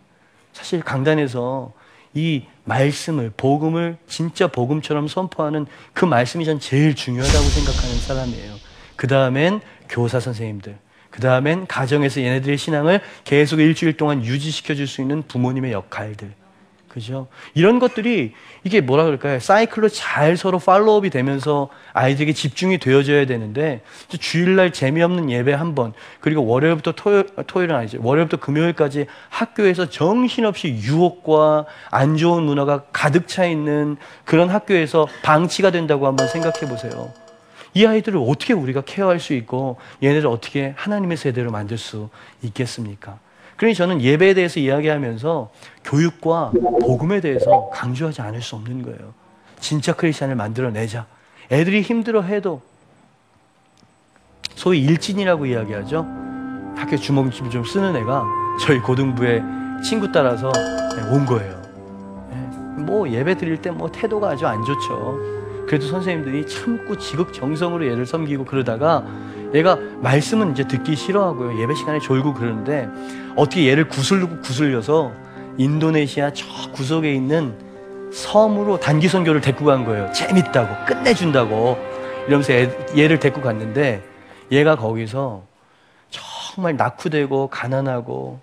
[0.53, 1.73] 사실 강단에서
[2.17, 8.55] 이 말씀을 복음을 진짜 복음처럼 선포하는 그 말씀이 전 제일 중요하다고 생각하는 사람이에요.
[8.95, 10.79] 그 다음엔 교사 선생님들,
[11.11, 16.33] 그 다음엔 가정에서 얘네들의 신앙을 계속 일주일 동안 유지시켜 줄 수 있는 부모님의 역할들.
[16.97, 17.27] 그죠?
[17.53, 18.33] 이런 것들이
[18.63, 19.39] 이게 뭐라 그럴까요?
[19.39, 26.43] 사이클로 잘 서로 팔로업이 되면서 아이들에게 집중이 되어져야 되는데 주일날 재미없는 예배 한 번, 그리고
[26.47, 27.99] 월요일부터 토요일, 토요일은 아니죠.
[28.01, 36.07] 월요일부터 금요일까지 학교에서 정신없이 유혹과 안 좋은 문화가 가득 차 있는 그런 학교에서 방치가 된다고
[36.07, 37.13] 한번 생각해 보세요.
[37.75, 42.09] 이 아이들을 어떻게 우리가 케어할 수 있고 얘네를 어떻게 하나님의 세대로 만들 수
[42.41, 43.19] 있겠습니까?
[43.57, 45.49] 그러니 저는 예배에 대해서 이야기하면서
[45.83, 49.13] 교육과 복음에 대해서 강조하지 않을 수 없는 거예요.
[49.59, 51.05] 진짜 크리스천을 만들어내자.
[51.51, 52.61] 애들이 힘들어해도
[54.55, 56.05] 소위 일진이라고 이야기하죠.
[56.75, 58.23] 학교 주먹집 좀 쓰는 애가
[58.61, 59.41] 저희 고등부의
[59.83, 60.51] 친구 따라서
[61.11, 61.57] 온 거예요.
[62.77, 65.17] 뭐 예배 드릴 때 뭐 태도가 아주 안 좋죠.
[65.67, 69.03] 그래도 선생님들이 참고 지극정성으로 얘를 섬기고 그러다가
[69.53, 71.61] 얘가 말씀은 이제 듣기 싫어하고요.
[71.61, 72.89] 예배 시간에 졸고 그러는데
[73.35, 75.11] 어떻게 얘를 구슬고 구슬려서
[75.57, 77.55] 인도네시아 저 구석에 있는
[78.11, 80.11] 섬으로 단기 선교를 데리고 간 거예요.
[80.11, 81.77] 재밌다고 끝내준다고
[82.27, 84.03] 이러면서 애, 얘를 데리고 갔는데
[84.51, 85.43] 얘가 거기서
[86.09, 88.39] 정말 낙후되고 가난하고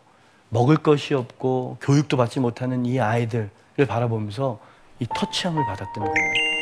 [0.49, 3.51] 먹을 것이 없고 교육도 받지 못하는 이 아이들을
[3.89, 4.59] 바라보면서
[5.01, 6.54] 이 터치함을 받았던 거예요.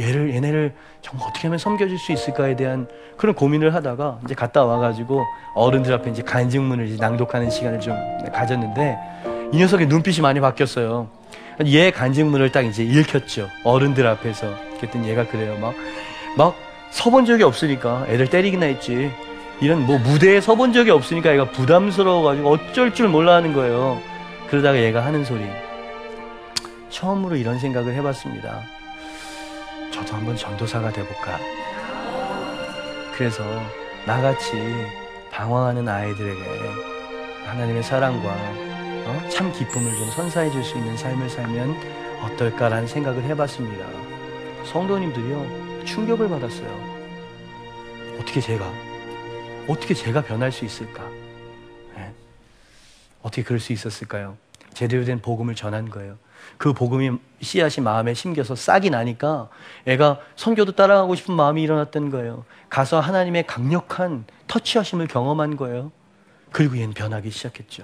[0.00, 5.22] 얘를 얘네를 정말 어떻게 하면 섬겨줄 수 있을까에 대한 그런 고민을 하다가 이제 갔다 와가지고
[5.54, 7.94] 어른들 앞에 이제 간증문을 이제 낭독하는 시간을 좀
[8.32, 8.98] 가졌는데
[9.52, 11.08] 이 녀석의 눈빛이 많이 바뀌었어요.
[11.66, 13.48] 얘 간증문을 딱 이제 읽혔죠.
[13.62, 14.54] 어른들 앞에서.
[14.78, 15.56] 그랬더니 얘가 그래요.
[15.58, 15.74] 막,
[16.36, 16.54] 막
[16.90, 19.10] 서본 적이 없으니까 애들 때리기나 했지.
[19.60, 24.00] 이런 뭐 무대에 서본 적이 없으니까 얘가 부담스러워가지고 어쩔 줄 몰라 하는 거예요.
[24.48, 25.44] 그러다가 얘가 하는 소리.
[26.90, 28.62] 처음으로 이런 생각을 해봤습니다.
[29.94, 31.38] 저도 한번 전도사가 돼볼까.
[33.16, 33.44] 그래서
[34.04, 34.50] 나같이
[35.30, 36.42] 방황하는 아이들에게
[37.46, 38.34] 하나님의 사랑과
[39.06, 39.28] 어?
[39.28, 41.76] 참 기쁨을 좀 선사해 줄 수 있는 삶을 살면
[42.24, 43.86] 어떨까라는 생각을 해봤습니다.
[44.64, 46.94] 성도님들이요 충격을 받았어요.
[48.18, 48.68] 어떻게 제가
[49.68, 51.08] 어떻게 제가 변할 수 있을까?
[51.94, 52.12] 네.
[53.22, 54.36] 어떻게 그럴 수 있었을까요?
[54.72, 56.18] 제대로 된 복음을 전한 거예요.
[56.56, 59.48] 그 복음이 씨앗이 마음에 심겨서 싹이 나니까
[59.86, 62.44] 애가 선교도 따라가고 싶은 마음이 일어났던 거예요.
[62.70, 65.92] 가서 하나님의 강력한 터치하심을 경험한 거예요.
[66.52, 67.82] 그리고 얘는 변하기 시작했죠.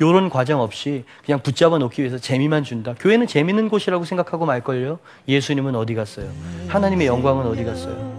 [0.00, 2.94] 요런 과정 없이 그냥 붙잡아 놓기 위해서 재미만 준다.
[2.98, 4.98] 교회는 재밌는 곳이라고 생각하고 말걸요.
[5.28, 6.30] 예수님은 어디 갔어요?
[6.68, 8.12] 하나님의 영광은 어디 갔어요?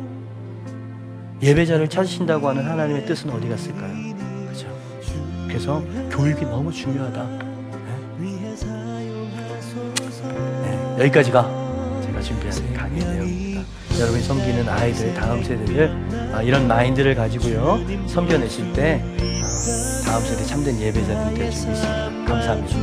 [1.41, 3.93] 예배자를 찾으신다고 하는 하나님의 뜻은 어디 갔을까요?
[4.47, 4.67] 그죠?
[5.47, 7.52] 그래서 교육이 너무 중요하다.
[10.99, 13.61] 여기까지가 제가 준비한 강의 내용입니다.
[13.99, 20.79] 여러분이 섬기는 아이들, 다음 세대들 아, 이런 마인드를 가지고요 섬겨내실 때 아, 다음 세대 참된
[20.79, 22.25] 예배자들이 될 수 있습니다.
[22.25, 22.77] 감사합니다.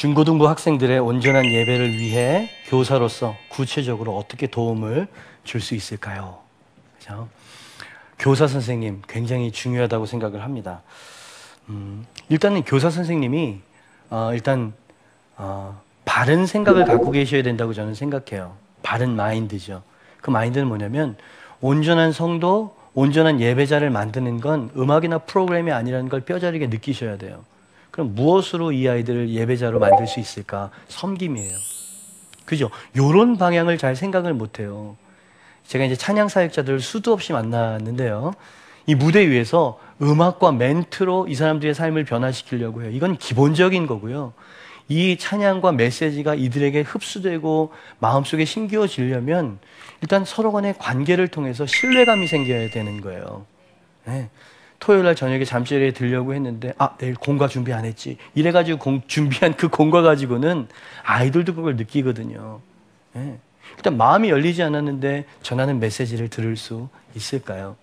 [0.00, 5.08] 중고등부 학생들의 온전한 예배를 위해 교사로서 구체적으로 어떻게 도움을
[5.44, 6.38] 줄 수 있을까요?
[6.98, 7.28] 그죠?
[8.18, 10.80] 교사 선생님 굉장히 중요하다고 생각을 합니다.
[11.68, 13.60] 음, 일단은 교사 선생님이
[14.08, 14.72] 어, 일단
[15.36, 18.56] 어, 바른 생각을 갖고 계셔야 된다고 저는 생각해요.
[18.82, 19.82] 바른 마인드죠.
[20.22, 21.18] 그 마인드는 뭐냐면
[21.60, 27.44] 온전한 성도, 온전한 예배자를 만드는 건 음악이나 프로그램이 아니라는 걸 뼈저리게 느끼셔야 돼요.
[27.90, 30.70] 그럼 무엇으로 이 아이들을 예배자로 만들 수 있을까?
[30.88, 31.56] 섬김이에요.
[32.44, 32.70] 그죠?
[32.96, 34.96] 요런 방향을 잘 생각을 못 해요.
[35.66, 38.32] 제가 이제 찬양 사역자들을 수도 없이 만났는데요.
[38.86, 42.90] 이 무대 위에서 음악과 멘트로 이 사람들의 삶을 변화시키려고 해요.
[42.92, 44.32] 이건 기본적인 거고요.
[44.88, 49.60] 이 찬양과 메시지가 이들에게 흡수되고 마음속에 심겨지려면
[50.00, 53.46] 일단 서로 간의 관계를 통해서 신뢰감이 생겨야 되는 거예요.
[54.06, 54.28] 네.
[54.80, 59.54] 토요일 날 저녁에 잠실에 들려고 했는데 아 내일 공과 준비 안 했지 이래가지고 공, 준비한
[59.54, 60.68] 그 공과 가지고는
[61.04, 62.60] 아이들도 그걸 느끼거든요.
[63.16, 63.38] 예.
[63.76, 67.76] 일단 마음이 열리지 않았는데 전하는 메시지를 들을 수 있을까요?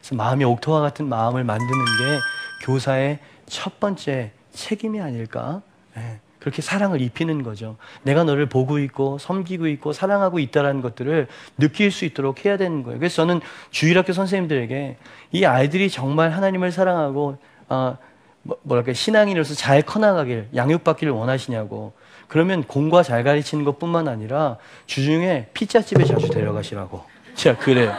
[0.00, 2.18] 그래서 마음이 옥토와 같은 마음을 만드는 게
[2.66, 5.62] 교사의 첫 번째 책임이 아닐까?
[5.96, 6.20] 예.
[6.42, 7.76] 그렇게 사랑을 입히는 거죠.
[8.02, 12.98] 내가 너를 보고 있고 섬기고 있고 사랑하고 있다라는 것들을 느낄 수 있도록 해야 되는 거예요.
[12.98, 14.96] 그래서 저는 주일학교 선생님들에게
[15.30, 17.96] 이 아이들이 정말 하나님을 사랑하고 어,
[18.42, 21.92] 뭐- 뭐랄까 신앙인으로서 잘 커나가길 양육받기를 원하시냐고.
[22.26, 27.04] 그러면 공과 잘 가르치는 것뿐만 아니라 주중에 피자집에 자주 데려가시라고.
[27.36, 27.94] 제가 그래요.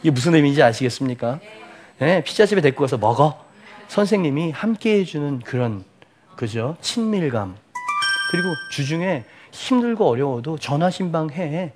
[0.00, 1.38] 이게 무슨 의미인지 아시겠습니까?
[2.00, 3.44] 예, 피자집에 데리고 가서 먹어.
[3.88, 5.84] 선생님이 함께 해주는 그런
[6.34, 7.56] 그죠 친밀감
[8.34, 11.72] 그리고 주중에 힘들고 어려워도 전화 신방 해.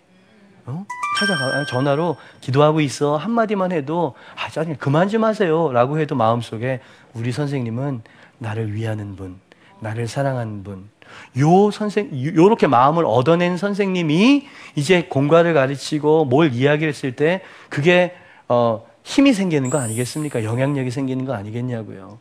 [0.66, 0.84] 어?
[1.18, 3.16] 찾아가 전화로 기도하고 있어.
[3.16, 6.80] 한마디만 해도 아 짜증 그만 좀 하세요라고 해도 마음속에
[7.14, 8.02] 우리 선생님은
[8.38, 9.40] 나를 위하는 분
[9.80, 10.90] 나를 사랑하는 분
[11.36, 18.14] 요 선생 요렇게 마음을 얻어낸 선생님이 이제 공과를 가르치고 뭘 이야기를 했을 때 그게
[18.48, 20.44] 어 힘이 생기는 거 아니겠습니까?
[20.44, 22.18] 영향력이 생기는 거 아니겠냐고요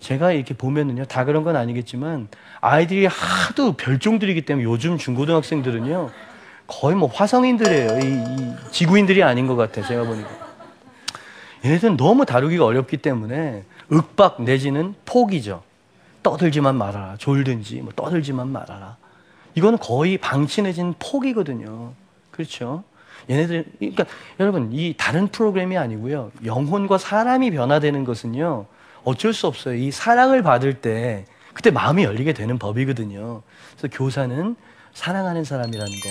[0.00, 2.28] 제가 이렇게 보면은요, 다 그런 건 아니겠지만,
[2.60, 6.10] 아이들이 하도 별종들이기 때문에 요즘 중고등학생들은요,
[6.66, 7.98] 거의 뭐 화성인들이에요.
[8.00, 9.86] 이, 이 지구인들이 아닌 것 같아요.
[9.86, 10.28] 제가 보니까.
[11.64, 15.62] 얘네들은 너무 다루기가 어렵기 때문에 윽박 내지는 포기죠.
[16.22, 17.16] 떠들지만 말아라.
[17.18, 18.96] 졸든지, 뭐 떠들지만 말아라.
[19.54, 21.92] 이거는 거의 방치 내지는 포기거든요.
[22.30, 22.84] 그렇죠?
[23.28, 24.04] 얘네들, 그러니까
[24.38, 26.30] 여러분, 이 다른 프로그램이 아니고요.
[26.44, 28.66] 영혼과 사람이 변화되는 것은요.
[29.04, 29.74] 어쩔 수 없어요.
[29.74, 33.42] 이 사랑을 받을 때 그때 마음이 열리게 되는 법이거든요.
[33.76, 34.56] 그래서 교사는
[34.92, 36.08] 사랑하는 사람이라는 거,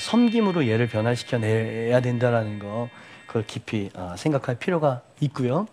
[0.00, 2.88] 섬김으로 얘를 변화시켜 내야 된다라는 거,
[3.26, 5.66] 그걸 깊이 어, 생각할 필요가 있고요.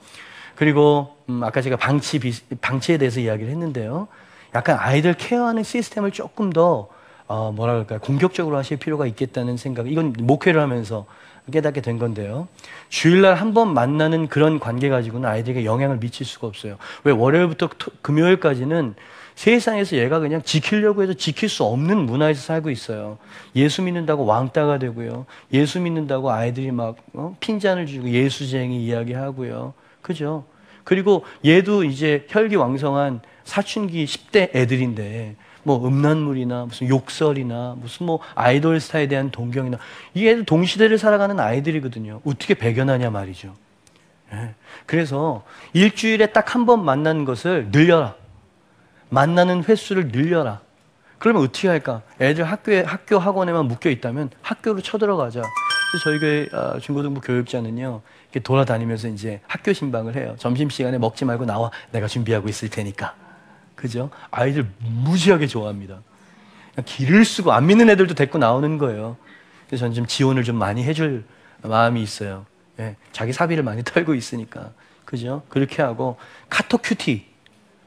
[0.56, 4.08] 그리고 음, 아까 제가 방치 비, 방치에 대해서 이야기를 했는데요.
[4.56, 6.90] 약간 아이들 케어하는 시스템을 조금 더
[7.28, 8.00] 어, 뭐라 그럴까요?
[8.00, 9.90] 공격적으로 하실 필요가 있겠다는 생각.
[9.90, 11.06] 이건 목회를 하면서
[11.52, 12.48] 깨닫게 된 건데요.
[12.90, 16.78] 주일날 한 번 만나는 그런 관계 가지고는 아이들에게 영향을 미칠 수가 없어요.
[17.04, 18.96] 왜 월요일부터 토- 금요일까지는
[19.36, 23.18] 세상에서 얘가 그냥 지키려고 해도 지킬 수 없는 문화에서 살고 있어요.
[23.56, 25.26] 예수 믿는다고 왕따가 되고요.
[25.54, 27.36] 예수 믿는다고 아이들이 막 어?
[27.40, 29.74] 핀잔을 주고 예수쟁이 이야기하고요.
[30.02, 30.46] 그죠?
[30.84, 39.08] 그리고 얘도 이제 혈기왕성한 사춘기 10대 애들인데 뭐 음란물이나 무슨 욕설이나 무슨 뭐 아이돌 스타에
[39.08, 39.78] 대한 동경이나
[40.14, 42.22] 이 애들 동시대를 살아가는 아이들이거든요.
[42.26, 43.54] 어떻게 배견하냐 말이죠.
[44.34, 44.56] 예.
[44.86, 48.16] 그래서 일주일에 딱 한 번 만나는 것을 늘려라.
[49.10, 50.62] 만나는 횟수를 늘려라.
[51.20, 52.02] 그러면 어떻게 할까?
[52.20, 55.42] 애들 학교에 학교 학원에만 묶여 있다면 학교로 쳐들어가자.
[56.04, 60.36] 저희 교회 어, 중고등부 교육자는요 이렇게 돌아다니면서 이제 학교 신방을 해요.
[60.40, 61.70] 점심 시간에 먹지 말고 나와.
[61.92, 63.14] 내가 준비하고 있을 테니까.
[63.84, 64.10] 그죠?
[64.32, 66.00] 아이들 무지하게 좋아합니다.
[66.86, 69.18] 기를 쓰고 안 믿는 애들도 데리고 나오는 거예요.
[69.68, 71.26] 그래서 저는 좀 지원을 좀 많이 해줄
[71.62, 72.46] 마음이 있어요.
[72.80, 74.72] 예, 자기 사비를 많이 털고 있으니까.
[75.04, 75.44] 그죠?
[75.50, 76.16] 그렇게 하고
[76.50, 77.26] 카톡 QT.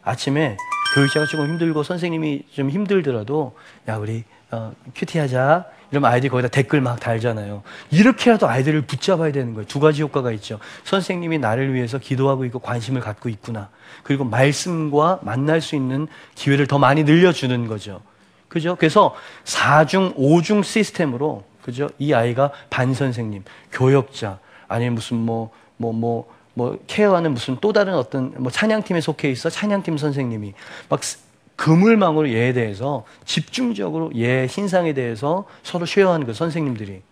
[0.03, 0.59] 아침에
[0.95, 3.57] 교역자가 조금 힘들고 선생님이 좀 힘들더라도
[3.89, 5.65] 야 우리 어, QT 하자.
[5.91, 7.63] 이러면 아이들이 거기다 댓글 막 달잖아요.
[7.91, 9.67] 이렇게라도 아이들을 붙잡아야 되는 거예요.
[9.67, 10.59] 두 가지 효과가 있죠.
[10.85, 13.69] 선생님이 나를 위해서 기도하고 있고 관심을 갖고 있구나.
[14.03, 18.01] 그리고 말씀과 만날 수 있는 기회를 더 많이 늘려주는 거죠.
[18.49, 18.77] 그죠?
[18.77, 21.89] 그래서 4중, 5중 시스템으로, 그죠?
[21.99, 27.95] 이 아이가 반 선생님, 교역자, 아니면 무슨 뭐, 뭐, 뭐, 뭐, 케어하는 무슨 또 다른
[27.95, 29.51] 어떤 뭐 찬양팀에 속해 있어.
[29.51, 30.55] 찬양팀 선생님이
[30.89, 31.19] 막 스-
[31.57, 37.03] 그물망으로 얘에 대해서 집중적으로 얘 신상에 대해서 서로 쉐어하는 거 선생님들이.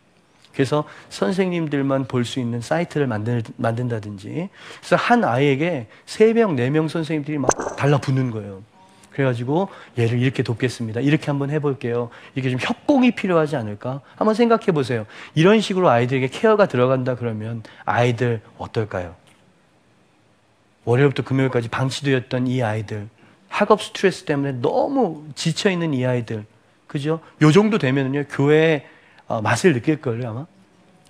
[0.52, 4.48] 그래서 선생님들만 볼 수 있는 사이트를 만들, 만든다든지.
[4.78, 8.62] 그래서 한 아이에게 세명네 명 선생님들이 막 달라붙는 거예요.
[9.10, 11.00] 그래가지고 얘를 이렇게 돕겠습니다.
[11.00, 12.10] 이렇게 한번 해볼게요.
[12.34, 14.00] 이게 좀 협공이 필요하지 않을까?
[14.16, 15.06] 한번 생각해 보세요.
[15.34, 19.14] 이런 식으로 아이들에게 케어가 들어간다 그러면 아이들 어떨까요?
[20.84, 23.08] 월요일부터 금요일까지 방치되었던 이 아이들,
[23.54, 26.44] 학업 스트레스 때문에 너무 지쳐 있는 이 아이들,
[26.88, 27.20] 그죠?
[27.40, 28.84] 요 정도 되면은요 교회의
[29.28, 30.46] 어, 맛을 느낄 걸요 아마.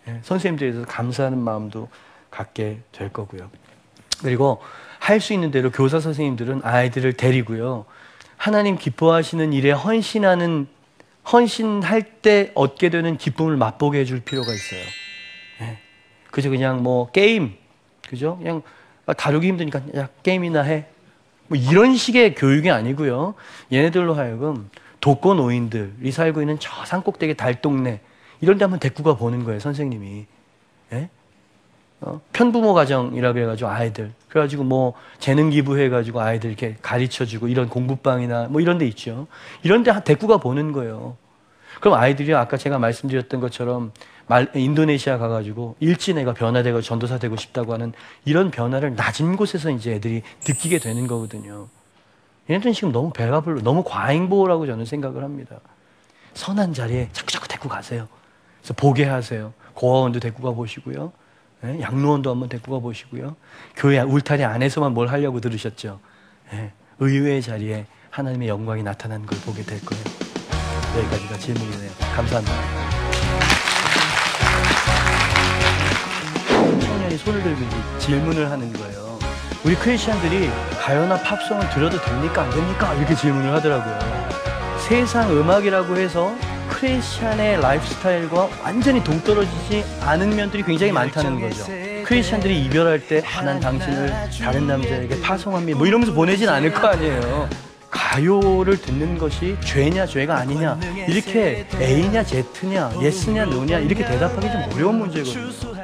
[0.07, 1.89] 예, 선생님들에 대해서 감사하는 마음도
[2.31, 3.51] 갖게 될 거고요.
[4.23, 4.61] 그리고
[4.99, 7.87] 할 수 있는 대로 교사 선생님들은 아이들을 데리고요.
[8.37, 10.67] 하나님 기뻐하시는 일에 헌신하는
[11.33, 14.81] 헌신할 때 얻게 되는 기쁨을 맛보게 해줄 필요가 있어요.
[15.63, 15.79] 예.
[16.31, 17.55] 그저 그냥 뭐 게임,
[18.07, 18.37] 그죠?
[18.37, 18.61] 그냥
[19.07, 20.88] 아, 다루기 힘드니까 야 게임이나 해.
[21.49, 23.35] 뭐 이런 식의 교육이 아니고요.
[23.73, 24.71] 얘네들로 하여금
[25.01, 28.01] 독거 노인들이 살고 있는 저 산꼭대기 달동네
[28.40, 30.27] 이런 데 한번 데리고 가 보는 거예요, 선생님이.
[30.92, 31.09] 예?
[32.01, 38.61] 어, 편부모 가정이라 그래가지고 아이들 그래가지고 뭐 재능 기부해가지고 아이들 이렇게 가르쳐주고 이런 공부방이나 뭐
[38.61, 39.27] 이런 데 있죠.
[39.63, 41.17] 이런 데 데리고 가 보는 거예요.
[41.81, 43.92] 그럼 아이들이 아까 제가 말씀드렸던 것처럼
[44.27, 47.92] 말, 인도네시아 가가지고 일진애가 변화되고 전도사 되고 싶다고 하는
[48.25, 51.68] 이런 변화를 낮은 곳에서 이제 애들이 느끼게 되는 거거든요.
[52.48, 55.60] 얘네들은 지금 너무 배가 불러, 너무 과잉보호라고 저는 생각을 합니다.
[56.35, 58.08] 선한 자리에 자꾸 자꾸 데리고 가세요.
[58.60, 59.52] 그래서 보게 하세요.
[59.75, 61.12] 고아원도 데리고 가 보시고요.
[61.62, 61.81] 네?
[61.81, 63.37] 양로원도 한번 데리고 가 보시고요.
[63.77, 66.00] 교회 울타리 안에서만 뭘 하려고 들으셨죠.
[66.52, 66.72] 네?
[66.98, 70.04] 의외의 자리에 하나님의 영광이 나타나는 걸 보게 될 거예요.
[70.96, 71.90] 여기까지가 질문이네요.
[72.14, 72.84] 감사합니다.
[77.25, 77.60] 손을 들고
[77.98, 79.18] 질문을 하는 거예요.
[79.64, 82.42] 우리 크리스천들이 가요나 팝송을 들어도 됩니까?
[82.42, 82.92] 안 됩니까?
[82.94, 83.98] 이렇게 질문을 하더라고요.
[84.79, 86.35] 세상 음악이라고 해서
[86.68, 91.64] 크리스천의 라이프스타일과 완전히 동떨어지지 않은 면들이 굉장히 많다는 거죠.
[92.04, 94.12] 크리스천들이 이별할 때, 아, 난 당신을
[94.42, 95.79] 다른 남자에게 파송합니다.
[95.79, 97.48] 뭐 이러면서 보내진 않을 거 아니에요.
[97.90, 104.98] 가요를 듣는 것이 죄냐 죄가 아니냐 이렇게 A냐 Z냐 예스냐 노냐 이렇게 대답하기 좀 어려운
[104.98, 105.84] 문제거든요.